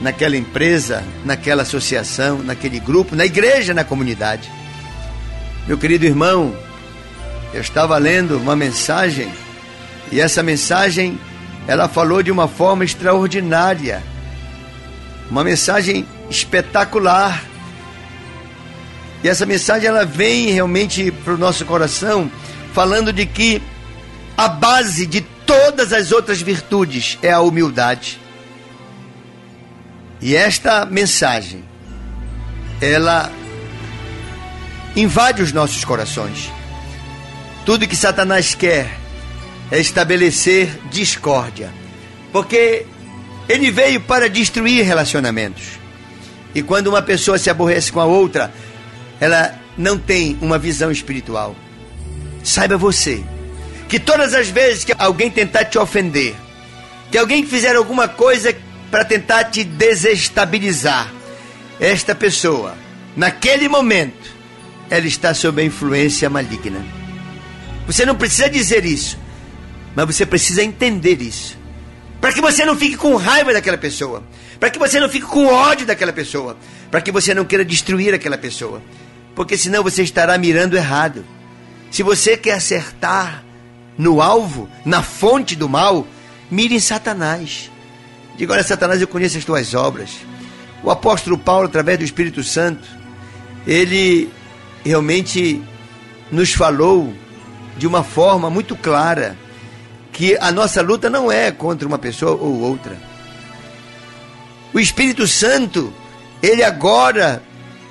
naquela 0.00 0.36
empresa, 0.36 1.04
naquela 1.24 1.62
associação, 1.62 2.38
naquele 2.38 2.80
grupo, 2.80 3.14
na 3.14 3.24
igreja, 3.26 3.74
na 3.74 3.84
comunidade. 3.84 4.50
Meu 5.66 5.76
querido 5.76 6.06
irmão, 6.06 6.54
eu 7.52 7.60
estava 7.60 7.96
lendo 7.98 8.38
uma 8.38 8.56
mensagem 8.56 9.30
e 10.10 10.20
essa 10.20 10.42
mensagem 10.42 11.18
ela 11.68 11.88
falou 11.88 12.22
de 12.22 12.30
uma 12.30 12.48
forma 12.48 12.84
extraordinária, 12.84 14.02
uma 15.30 15.44
mensagem 15.44 16.06
espetacular. 16.28 17.44
E 19.22 19.28
essa 19.28 19.46
mensagem 19.46 19.88
ela 19.88 20.04
vem 20.04 20.50
realmente 20.50 21.10
para 21.10 21.34
o 21.34 21.38
nosso 21.38 21.64
coração 21.64 22.30
falando 22.72 23.12
de 23.12 23.26
que 23.26 23.60
a 24.36 24.48
base 24.48 25.06
de 25.06 25.20
todas 25.20 25.92
as 25.92 26.12
outras 26.12 26.40
virtudes 26.40 27.18
é 27.22 27.30
a 27.30 27.40
humildade. 27.40 28.20
E 30.20 30.36
esta 30.36 30.84
mensagem, 30.84 31.64
ela 32.80 33.30
invade 34.94 35.42
os 35.42 35.52
nossos 35.52 35.84
corações. 35.84 36.50
Tudo 37.64 37.86
que 37.86 37.96
Satanás 37.96 38.54
quer 38.54 38.98
é 39.70 39.78
estabelecer 39.78 40.78
discórdia, 40.90 41.72
porque 42.32 42.86
ele 43.50 43.70
veio 43.70 44.00
para 44.00 44.28
destruir 44.28 44.84
relacionamentos. 44.84 45.80
E 46.54 46.62
quando 46.62 46.86
uma 46.86 47.02
pessoa 47.02 47.36
se 47.36 47.50
aborrece 47.50 47.90
com 47.90 48.00
a 48.00 48.04
outra, 48.04 48.52
ela 49.20 49.54
não 49.76 49.98
tem 49.98 50.38
uma 50.40 50.58
visão 50.58 50.90
espiritual. 50.90 51.56
Saiba 52.44 52.76
você 52.76 53.24
que 53.88 53.98
todas 53.98 54.34
as 54.34 54.48
vezes 54.48 54.84
que 54.84 54.94
alguém 54.96 55.30
tentar 55.30 55.64
te 55.64 55.78
ofender, 55.78 56.34
que 57.10 57.18
alguém 57.18 57.44
fizer 57.44 57.74
alguma 57.74 58.06
coisa 58.06 58.56
para 58.88 59.04
tentar 59.04 59.44
te 59.44 59.64
desestabilizar, 59.64 61.12
esta 61.80 62.14
pessoa, 62.14 62.76
naquele 63.16 63.68
momento, 63.68 64.30
ela 64.88 65.06
está 65.06 65.34
sob 65.34 65.60
a 65.60 65.64
influência 65.64 66.30
maligna. 66.30 66.84
Você 67.86 68.04
não 68.06 68.14
precisa 68.14 68.48
dizer 68.48 68.84
isso, 68.84 69.18
mas 69.96 70.06
você 70.06 70.24
precisa 70.24 70.62
entender 70.62 71.20
isso. 71.20 71.59
Para 72.20 72.32
que 72.32 72.40
você 72.40 72.64
não 72.64 72.76
fique 72.76 72.96
com 72.96 73.16
raiva 73.16 73.52
daquela 73.52 73.78
pessoa, 73.78 74.22
para 74.58 74.68
que 74.68 74.78
você 74.78 75.00
não 75.00 75.08
fique 75.08 75.26
com 75.26 75.46
ódio 75.46 75.86
daquela 75.86 76.12
pessoa, 76.12 76.56
para 76.90 77.00
que 77.00 77.10
você 77.10 77.32
não 77.32 77.44
queira 77.44 77.64
destruir 77.64 78.12
aquela 78.12 78.36
pessoa, 78.36 78.82
porque 79.34 79.56
senão 79.56 79.82
você 79.82 80.02
estará 80.02 80.36
mirando 80.36 80.76
errado. 80.76 81.24
Se 81.90 82.02
você 82.02 82.36
quer 82.36 82.52
acertar 82.52 83.42
no 83.96 84.20
alvo, 84.20 84.68
na 84.84 85.02
fonte 85.02 85.56
do 85.56 85.68
mal, 85.68 86.06
mire 86.50 86.74
em 86.74 86.80
Satanás. 86.80 87.70
Diga: 88.36 88.52
Olha, 88.52 88.62
Satanás, 88.62 89.00
eu 89.00 89.08
conheço 89.08 89.38
as 89.38 89.44
tuas 89.44 89.74
obras. 89.74 90.10
O 90.82 90.90
apóstolo 90.90 91.38
Paulo, 91.38 91.66
através 91.66 91.98
do 91.98 92.04
Espírito 92.04 92.42
Santo, 92.42 92.86
ele 93.66 94.30
realmente 94.84 95.62
nos 96.30 96.52
falou 96.52 97.12
de 97.76 97.86
uma 97.86 98.02
forma 98.04 98.50
muito 98.50 98.76
clara 98.76 99.36
que 100.12 100.36
a 100.40 100.50
nossa 100.50 100.82
luta 100.82 101.08
não 101.08 101.30
é 101.30 101.50
contra 101.50 101.86
uma 101.86 101.98
pessoa 101.98 102.32
ou 102.32 102.60
outra. 102.60 102.96
O 104.72 104.78
Espírito 104.78 105.26
Santo, 105.26 105.92
ele 106.42 106.62
agora, 106.62 107.42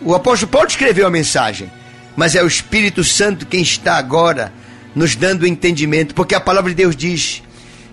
o 0.02 0.14
apóstolo 0.14 0.52
Paulo 0.52 0.68
escreveu 0.68 1.06
a 1.06 1.12
mensagem, 1.12 1.72
mas 2.16 2.36
é 2.36 2.44
o 2.44 2.48
Espírito 2.48 3.04
Santo 3.04 3.46
quem 3.46 3.62
está 3.62 3.98
agora 3.98 4.54
nos 4.96 5.16
dando 5.16 5.46
entendimento, 5.46 6.16
porque 6.16 6.36
a 6.36 6.40
palavra 6.40 6.72
de 6.72 6.76
Deus 6.76 6.96
diz 6.96 7.44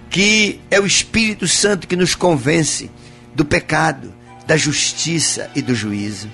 que 0.08 0.60
é 0.70 0.80
o 0.80 0.86
Espírito 0.86 1.46
Santo 1.46 1.86
que 1.86 1.96
nos 1.96 2.14
convence 2.14 2.90
do 3.34 3.44
pecado, 3.44 4.14
da 4.46 4.56
justiça 4.56 5.50
e 5.54 5.60
do 5.60 5.74
juízo. 5.74 6.30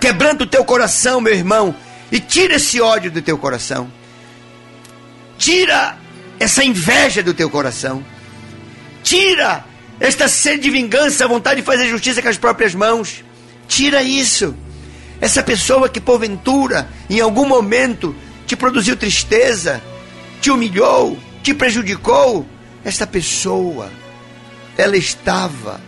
Quebrando 0.00 0.42
o 0.42 0.46
teu 0.46 0.64
coração, 0.64 1.20
meu 1.20 1.34
irmão, 1.34 1.74
e 2.10 2.18
tira 2.18 2.54
esse 2.54 2.80
ódio 2.80 3.10
do 3.10 3.20
teu 3.20 3.36
coração. 3.36 3.92
Tira 5.36 5.98
essa 6.40 6.64
inveja 6.64 7.22
do 7.22 7.34
teu 7.34 7.50
coração. 7.50 8.02
Tira 9.02 9.62
esta 10.00 10.26
sede 10.26 10.62
de 10.62 10.70
vingança, 10.70 11.24
a 11.24 11.28
vontade 11.28 11.60
de 11.60 11.66
fazer 11.66 11.86
justiça 11.86 12.22
com 12.22 12.28
as 12.28 12.38
próprias 12.38 12.74
mãos. 12.74 13.22
Tira 13.68 14.02
isso. 14.02 14.56
Essa 15.20 15.42
pessoa 15.42 15.90
que 15.90 16.00
porventura, 16.00 16.88
em 17.10 17.20
algum 17.20 17.46
momento, 17.46 18.16
te 18.46 18.56
produziu 18.56 18.96
tristeza, 18.96 19.82
te 20.40 20.50
humilhou, 20.50 21.18
te 21.42 21.52
prejudicou, 21.52 22.46
esta 22.82 23.06
pessoa, 23.06 23.90
ela 24.78 24.96
estava 24.96 25.78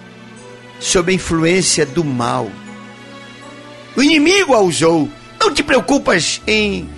sob 0.78 1.11
a 1.11 1.14
influência 1.14 1.87
do 1.87 2.04
mal. 2.04 2.50
O 3.97 4.02
inimigo 4.02 4.54
a 4.54 4.61
usou. 4.61 5.09
Não 5.40 5.52
te 5.52 5.62
preocupas 5.62 6.42
em 6.47 6.88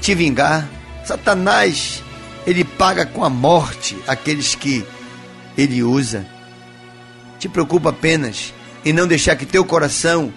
te 0.00 0.14
vingar. 0.14 0.68
Satanás, 1.04 2.02
ele 2.46 2.64
paga 2.64 3.06
com 3.06 3.24
a 3.24 3.30
morte 3.30 3.96
aqueles 4.06 4.54
que 4.54 4.84
ele 5.56 5.82
usa. 5.82 6.26
Te 7.38 7.48
preocupa 7.48 7.90
apenas 7.90 8.52
em 8.84 8.92
não 8.92 9.06
deixar 9.06 9.36
que 9.36 9.46
teu 9.46 9.64
coração 9.64 10.32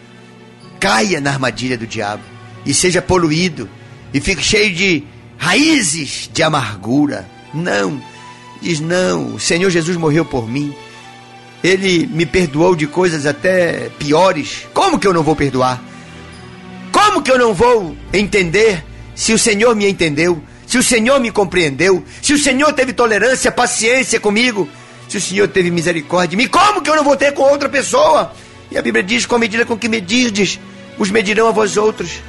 caia 0.79 1.19
na 1.19 1.31
armadilha 1.31 1.77
do 1.77 1.87
diabo 1.87 2.23
e 2.65 2.73
seja 2.73 3.01
poluído 3.01 3.69
e 4.13 4.21
fique 4.21 4.41
cheio 4.41 4.73
de 4.73 5.03
raízes 5.37 6.29
de 6.31 6.43
amargura. 6.43 7.27
Não, 7.53 8.01
diz 8.61 8.79
não, 8.79 9.35
o 9.35 9.39
Senhor 9.39 9.69
Jesus 9.69 9.97
morreu 9.97 10.25
por 10.25 10.47
mim. 10.49 10.73
Ele 11.63 12.07
me 12.07 12.25
perdoou 12.25 12.75
de 12.75 12.87
coisas 12.87 13.25
até 13.25 13.89
piores. 13.97 14.67
Como 14.73 14.99
que 14.99 15.07
eu 15.07 15.13
não 15.13 15.23
vou 15.23 15.35
perdoar? 15.35 15.81
Como 16.91 17.21
que 17.21 17.31
eu 17.31 17.37
não 17.37 17.53
vou 17.53 17.95
entender 18.13 18.83
se 19.15 19.33
o 19.33 19.39
Senhor 19.39 19.75
me 19.75 19.89
entendeu? 19.89 20.41
Se 20.67 20.77
o 20.77 20.83
Senhor 20.83 21.19
me 21.19 21.31
compreendeu? 21.31 22.03
Se 22.21 22.33
o 22.33 22.37
Senhor 22.37 22.73
teve 22.73 22.91
tolerância, 22.91 23.51
paciência 23.51 24.19
comigo? 24.19 24.69
Se 25.07 25.17
o 25.17 25.21
Senhor 25.21 25.47
teve 25.47 25.71
misericórdia 25.71 26.37
mim, 26.37 26.47
como 26.47 26.81
que 26.81 26.89
eu 26.89 26.95
não 26.95 27.03
vou 27.03 27.15
ter 27.15 27.31
com 27.33 27.43
outra 27.43 27.69
pessoa? 27.69 28.33
E 28.69 28.77
a 28.77 28.81
Bíblia 28.81 29.01
diz: 29.01 29.25
com 29.25 29.35
a 29.35 29.39
medida 29.39 29.65
com 29.65 29.77
que 29.77 29.87
medirdes, 29.87 30.59
os 30.99 31.09
medirão 31.09 31.47
a 31.47 31.51
vós 31.51 31.77
outros. 31.77 32.21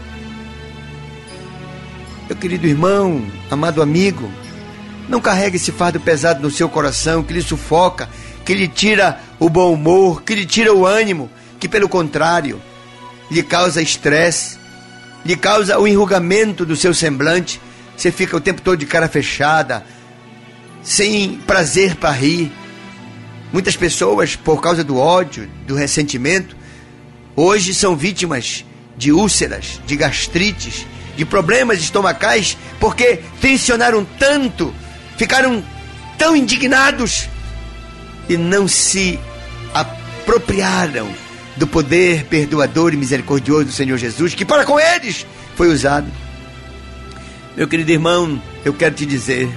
Meu 2.29 2.37
querido 2.37 2.67
irmão, 2.67 3.27
amado 3.51 3.83
amigo, 3.83 4.31
não 5.09 5.21
carregue 5.21 5.57
esse 5.57 5.73
fardo 5.73 5.99
pesado 5.99 6.41
no 6.41 6.51
seu 6.51 6.69
coração 6.69 7.23
que 7.23 7.33
lhe 7.33 7.43
sufoca, 7.43 8.09
que 8.45 8.55
lhe 8.55 8.69
tira 8.69 9.19
o 9.39 9.49
bom 9.49 9.73
humor, 9.73 10.23
que 10.23 10.35
lhe 10.35 10.47
tira 10.47 10.73
o 10.73 10.87
ânimo, 10.87 11.31
que 11.59 11.69
pelo 11.69 11.89
contrário 11.89 12.61
lhe 13.31 13.43
causa 13.43 13.83
estresse, 13.83 14.59
lhe 15.25 15.37
causa 15.37 15.79
o 15.79 15.89
enrugamento 15.89 16.65
do 16.65 16.77
seu 16.77 16.95
semblante. 16.95 17.61
Você 17.99 18.13
fica 18.13 18.37
o 18.37 18.41
tempo 18.41 18.63
todo 18.63 18.79
de 18.79 18.87
cara 18.87 19.09
fechada, 19.09 19.85
sem 20.85 21.35
prazer 21.39 21.97
para 21.97 22.13
rir. 22.13 22.53
Muitas 23.53 23.77
pessoas, 23.77 24.37
por 24.37 24.63
causa 24.63 24.85
do 24.85 24.97
ódio, 24.97 25.51
do 25.67 25.75
ressentimento, 25.75 26.57
hoje 27.35 27.75
são 27.75 27.97
vítimas 27.97 28.65
de 28.97 29.11
úlceras, 29.11 29.81
de 29.85 29.97
gastrites, 29.97 30.87
de 31.17 31.25
problemas 31.25 31.81
estomacais 31.81 32.57
porque 32.79 33.19
tensionaram 33.41 34.07
tanto, 34.17 34.73
ficaram 35.17 35.65
tão 36.17 36.37
indignados 36.37 37.29
e 38.29 38.37
não 38.37 38.69
se 38.69 39.19
apropriaram 39.75 41.09
do 41.57 41.67
poder 41.67 42.27
perdoador 42.27 42.95
e 42.95 42.97
misericordioso 42.97 43.65
do 43.65 43.73
Senhor 43.73 43.99
Jesus, 43.99 44.37
que 44.37 44.45
para 44.45 44.65
com 44.65 44.79
eles 44.79 45.27
foi 45.57 45.67
usado. 45.67 46.28
Meu 47.59 47.67
querido 47.67 47.91
irmão, 47.91 48.41
eu 48.65 48.73
quero 48.73 48.95
te 48.95 49.05
dizer, 49.05 49.51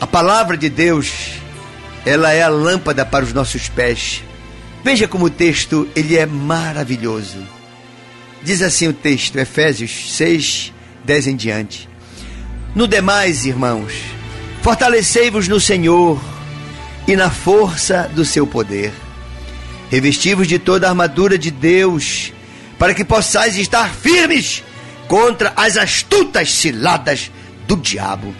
a 0.00 0.06
palavra 0.06 0.56
de 0.56 0.70
Deus, 0.70 1.12
ela 2.06 2.32
é 2.32 2.40
a 2.40 2.48
lâmpada 2.48 3.04
para 3.04 3.26
os 3.26 3.34
nossos 3.34 3.68
pés. 3.68 4.24
Veja 4.82 5.06
como 5.06 5.26
o 5.26 5.30
texto 5.30 5.86
ele 5.94 6.16
é 6.16 6.24
maravilhoso. 6.24 7.36
Diz 8.42 8.62
assim 8.62 8.88
o 8.88 8.94
texto, 8.94 9.36
Efésios 9.36 10.16
6, 10.16 10.72
10 11.04 11.26
em 11.26 11.36
diante. 11.36 11.86
No 12.74 12.88
demais, 12.88 13.44
irmãos, 13.44 13.92
fortalecei-vos 14.62 15.46
no 15.46 15.60
Senhor 15.60 16.18
e 17.06 17.14
na 17.16 17.28
força 17.28 18.10
do 18.14 18.24
seu 18.24 18.46
poder. 18.46 18.94
Revestivos 19.90 20.48
de 20.48 20.58
toda 20.58 20.86
a 20.86 20.90
armadura 20.90 21.36
de 21.36 21.50
Deus, 21.50 22.32
para 22.78 22.94
que 22.94 23.04
possais 23.04 23.58
estar 23.58 23.92
firmes 23.92 24.64
contra 25.08 25.52
as 25.56 25.76
astutas 25.76 26.52
ciladas 26.52 27.32
do 27.66 27.76
diabo. 27.76 28.34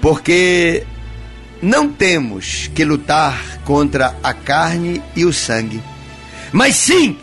Porque 0.00 0.84
não 1.60 1.88
temos 1.88 2.70
que 2.74 2.84
lutar 2.84 3.58
contra 3.64 4.16
a 4.22 4.32
carne 4.32 5.02
e 5.14 5.24
o 5.24 5.32
sangue, 5.32 5.82
mas 6.52 6.76
sim 6.76 7.18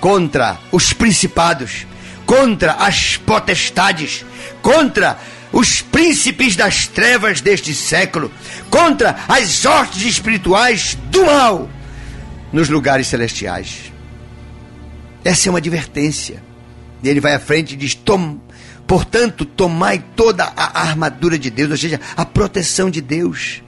contra 0.00 0.58
os 0.70 0.92
principados, 0.92 1.86
contra 2.24 2.72
as 2.74 3.16
potestades, 3.16 4.24
contra 4.62 5.18
os 5.52 5.82
príncipes 5.82 6.54
das 6.54 6.86
trevas 6.86 7.40
deste 7.40 7.74
século, 7.74 8.30
contra 8.70 9.16
as 9.28 9.64
hortes 9.64 10.02
espirituais 10.02 10.96
do 11.10 11.26
mal 11.26 11.68
nos 12.52 12.68
lugares 12.68 13.08
celestiais. 13.08 13.92
Essa 15.24 15.48
é 15.48 15.50
uma 15.50 15.58
advertência. 15.58 16.49
Ele 17.02 17.20
vai 17.20 17.34
à 17.34 17.40
frente 17.40 17.74
e 17.74 17.76
diz: 17.76 17.94
Tom, 17.94 18.38
portanto, 18.86 19.44
tomai 19.44 20.04
toda 20.14 20.44
a 20.44 20.82
armadura 20.82 21.38
de 21.38 21.50
Deus, 21.50 21.70
ou 21.70 21.76
seja, 21.76 22.00
a 22.16 22.24
proteção 22.24 22.90
de 22.90 23.00
Deus, 23.00 23.62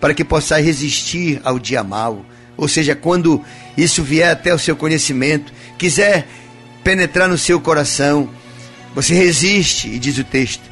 para 0.00 0.14
que 0.14 0.24
possais 0.24 0.64
resistir 0.64 1.40
ao 1.44 1.58
dia 1.58 1.82
mau 1.82 2.24
ou 2.56 2.68
seja, 2.68 2.94
quando 2.94 3.42
isso 3.76 4.02
vier 4.02 4.30
até 4.30 4.54
o 4.54 4.58
seu 4.58 4.76
conhecimento, 4.76 5.52
quiser 5.78 6.28
penetrar 6.84 7.28
no 7.28 7.38
seu 7.38 7.60
coração, 7.60 8.28
você 8.94 9.14
resiste, 9.14 9.88
e 9.88 9.98
diz 9.98 10.18
o 10.18 10.24
texto, 10.24 10.62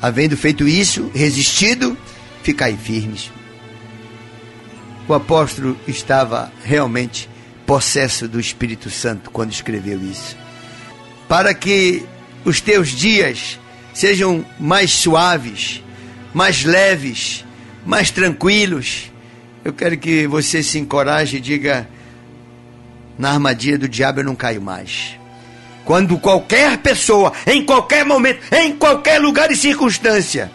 havendo 0.00 0.36
feito 0.36 0.68
isso, 0.68 1.10
resistido, 1.14 1.96
ficai 2.42 2.76
firmes. 2.76 3.30
O 5.08 5.14
apóstolo 5.14 5.76
estava 5.88 6.52
realmente 6.64 7.28
possesso 7.66 8.28
do 8.28 8.38
Espírito 8.38 8.88
Santo 8.88 9.30
quando 9.30 9.52
escreveu 9.52 10.00
isso. 10.02 10.36
Para 11.30 11.54
que 11.54 12.04
os 12.44 12.60
teus 12.60 12.88
dias 12.88 13.56
sejam 13.94 14.44
mais 14.58 14.90
suaves, 14.90 15.80
mais 16.34 16.64
leves, 16.64 17.44
mais 17.86 18.10
tranquilos, 18.10 19.12
Eu 19.62 19.72
quero 19.72 19.96
que 19.96 20.26
você 20.26 20.60
se 20.60 20.76
encoraje 20.78 21.36
e 21.36 21.40
diga: 21.40 21.86
na 23.16 23.30
armadilha 23.30 23.78
do 23.78 23.88
diabo 23.88 24.20
eu 24.20 24.24
não 24.24 24.34
caio 24.34 24.60
mais. 24.60 25.16
Quando 25.84 26.18
qualquer 26.18 26.78
pessoa, 26.78 27.32
em 27.46 27.64
qualquer 27.64 28.04
momento, 28.04 28.40
em 28.52 28.74
qualquer 28.74 29.20
lugar 29.20 29.52
e 29.52 29.56
circunstância, 29.56 30.50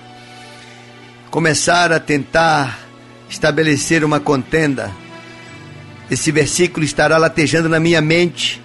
começar 1.32 1.94
a 1.94 2.02
tentar 2.02 2.80
estabelecer 3.30 4.04
uma 4.04 4.20
contenda, 4.20 4.92
esse 6.12 6.34
versículo 6.34 6.84
estará 6.84 7.18
latejando 7.18 7.70
na 7.70 7.80
minha 7.80 8.02
mente. 8.02 8.65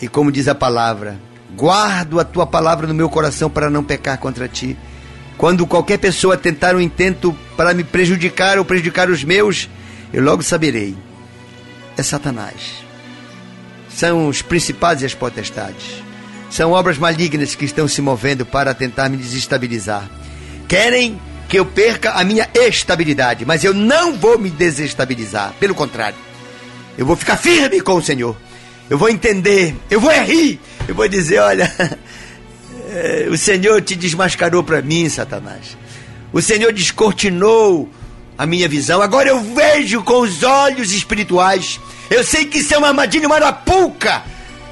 E 0.00 0.08
como 0.08 0.32
diz 0.32 0.48
a 0.48 0.54
palavra, 0.54 1.18
guardo 1.56 2.20
a 2.20 2.24
tua 2.24 2.46
palavra 2.46 2.86
no 2.86 2.94
meu 2.94 3.08
coração 3.08 3.48
para 3.48 3.70
não 3.70 3.84
pecar 3.84 4.18
contra 4.18 4.48
ti. 4.48 4.76
Quando 5.36 5.66
qualquer 5.66 5.98
pessoa 5.98 6.36
tentar 6.36 6.74
um 6.74 6.80
intento 6.80 7.36
para 7.56 7.74
me 7.74 7.84
prejudicar 7.84 8.58
ou 8.58 8.64
prejudicar 8.64 9.10
os 9.10 9.24
meus, 9.24 9.68
eu 10.12 10.22
logo 10.22 10.42
saberei. 10.42 10.96
É 11.96 12.02
Satanás. 12.02 12.84
São 13.88 14.28
os 14.28 14.42
principados 14.42 15.02
e 15.02 15.06
as 15.06 15.14
potestades. 15.14 16.02
São 16.50 16.72
obras 16.72 16.98
malignas 16.98 17.54
que 17.54 17.64
estão 17.64 17.88
se 17.88 18.00
movendo 18.00 18.44
para 18.46 18.74
tentar 18.74 19.08
me 19.08 19.16
desestabilizar. 19.16 20.08
Querem 20.68 21.20
que 21.48 21.58
eu 21.58 21.66
perca 21.66 22.12
a 22.12 22.24
minha 22.24 22.48
estabilidade, 22.54 23.44
mas 23.44 23.64
eu 23.64 23.74
não 23.74 24.14
vou 24.14 24.38
me 24.38 24.50
desestabilizar. 24.50 25.52
Pelo 25.60 25.74
contrário, 25.74 26.16
eu 26.96 27.04
vou 27.04 27.16
ficar 27.16 27.36
firme 27.36 27.80
com 27.80 27.94
o 27.94 28.02
Senhor. 28.02 28.36
Eu 28.88 28.98
vou 28.98 29.08
entender, 29.08 29.74
eu 29.90 30.00
vou 30.00 30.10
rir, 30.10 30.60
eu 30.86 30.94
vou 30.94 31.08
dizer: 31.08 31.38
olha, 31.38 31.72
eh, 32.90 33.28
o 33.30 33.36
Senhor 33.36 33.80
te 33.82 33.94
desmascarou 33.94 34.62
para 34.62 34.82
mim, 34.82 35.08
Satanás. 35.08 35.76
O 36.32 36.42
Senhor 36.42 36.72
descortinou 36.72 37.88
a 38.36 38.46
minha 38.46 38.68
visão. 38.68 39.00
Agora 39.00 39.28
eu 39.28 39.40
vejo 39.40 40.02
com 40.02 40.20
os 40.20 40.42
olhos 40.42 40.92
espirituais. 40.92 41.80
Eu 42.10 42.24
sei 42.24 42.44
que 42.44 42.58
isso 42.58 42.74
é 42.74 42.78
uma 42.78 42.88
armadilha, 42.88 43.26
uma 43.26 43.36
arapuca. 43.36 44.22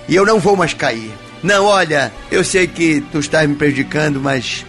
E 0.08 0.14
eu 0.14 0.26
não 0.26 0.38
vou 0.38 0.56
mais 0.56 0.74
cair. 0.74 1.10
Não, 1.42 1.64
olha, 1.64 2.12
eu 2.30 2.44
sei 2.44 2.66
que 2.66 3.00
tu 3.12 3.18
estás 3.18 3.48
me 3.48 3.54
prejudicando, 3.56 4.20
mas 4.20 4.64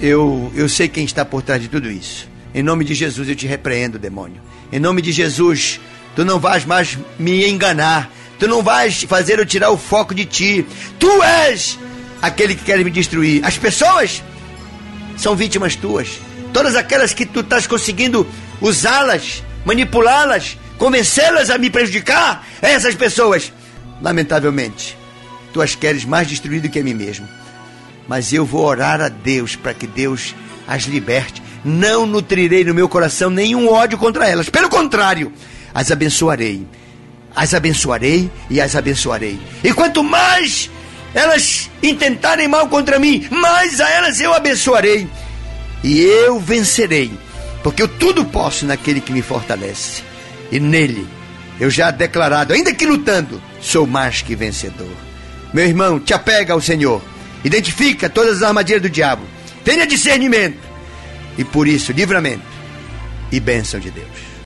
eu, 0.00 0.52
eu 0.54 0.68
sei 0.68 0.88
quem 0.88 1.04
está 1.04 1.24
por 1.24 1.42
trás 1.42 1.60
de 1.60 1.68
tudo 1.68 1.90
isso. 1.90 2.28
Em 2.54 2.62
nome 2.62 2.84
de 2.84 2.94
Jesus 2.94 3.28
eu 3.28 3.34
te 3.34 3.46
repreendo, 3.46 3.98
demônio. 3.98 4.40
Em 4.72 4.78
nome 4.78 5.02
de 5.02 5.12
Jesus, 5.12 5.80
tu 6.14 6.24
não 6.24 6.38
vais 6.38 6.64
mais 6.64 6.98
me 7.18 7.48
enganar. 7.48 8.10
Tu 8.38 8.48
não 8.48 8.62
vais 8.62 9.02
fazer 9.04 9.38
eu 9.38 9.46
tirar 9.46 9.70
o 9.70 9.78
foco 9.78 10.14
de 10.14 10.24
ti. 10.24 10.66
Tu 10.98 11.22
és 11.22 11.78
aquele 12.20 12.54
que 12.54 12.64
quer 12.64 12.82
me 12.84 12.90
destruir. 12.90 13.44
As 13.44 13.56
pessoas 13.56 14.22
são 15.16 15.36
vítimas 15.36 15.76
tuas. 15.76 16.20
Todas 16.52 16.76
aquelas 16.76 17.12
que 17.12 17.26
tu 17.26 17.40
estás 17.40 17.66
conseguindo 17.66 18.26
usá-las, 18.60 19.42
manipulá-las, 19.64 20.56
convencê-las 20.78 21.50
a 21.50 21.58
me 21.58 21.70
prejudicar, 21.70 22.46
essas 22.62 22.94
pessoas, 22.94 23.52
lamentavelmente, 24.00 24.96
tu 25.52 25.60
as 25.60 25.74
queres 25.74 26.04
mais 26.04 26.28
destruir 26.28 26.60
do 26.60 26.68
que 26.68 26.78
a 26.78 26.84
mim 26.84 26.94
mesmo. 26.94 27.28
Mas 28.06 28.32
eu 28.32 28.44
vou 28.44 28.64
orar 28.64 29.00
a 29.00 29.08
Deus 29.08 29.56
para 29.56 29.74
que 29.74 29.86
Deus 29.86 30.34
as 30.66 30.82
liberte. 30.84 31.42
Não 31.64 32.06
nutrirei 32.06 32.64
no 32.64 32.74
meu 32.74 32.88
coração 32.88 33.30
nenhum 33.30 33.68
ódio 33.68 33.96
contra 33.96 34.28
elas. 34.28 34.50
Pelo 34.50 34.68
contrário, 34.68 35.32
as 35.72 35.90
abençoarei. 35.90 36.66
As 37.34 37.54
abençoarei 37.54 38.30
e 38.48 38.60
as 38.60 38.76
abençoarei. 38.76 39.38
E 39.62 39.72
quanto 39.72 40.02
mais 40.02 40.70
elas 41.14 41.70
intentarem 41.82 42.48
mal 42.48 42.68
contra 42.68 42.98
mim, 42.98 43.26
mais 43.30 43.80
a 43.80 43.88
elas 43.90 44.20
eu 44.20 44.32
abençoarei. 44.32 45.08
E 45.82 46.00
eu 46.00 46.40
vencerei, 46.40 47.10
porque 47.62 47.82
eu 47.82 47.88
tudo 47.88 48.24
posso 48.24 48.64
naquele 48.64 49.00
que 49.00 49.12
me 49.12 49.22
fortalece. 49.22 50.02
E 50.50 50.58
nele 50.60 51.06
eu 51.60 51.70
já 51.70 51.90
declarado, 51.90 52.52
ainda 52.52 52.74
que 52.74 52.86
lutando, 52.86 53.40
sou 53.60 53.86
mais 53.86 54.22
que 54.22 54.34
vencedor. 54.34 54.90
Meu 55.52 55.64
irmão, 55.64 56.00
te 56.00 56.12
apega 56.12 56.52
ao 56.52 56.60
Senhor. 56.60 57.00
Identifica 57.44 58.08
todas 58.08 58.38
as 58.38 58.42
armadilhas 58.42 58.82
do 58.82 58.90
diabo. 58.90 59.22
Tenha 59.64 59.86
discernimento. 59.86 60.58
E 61.38 61.44
por 61.44 61.68
isso, 61.68 61.92
livramento 61.92 62.42
e 63.30 63.38
bênção 63.38 63.78
de 63.78 63.90
Deus. 63.90 64.33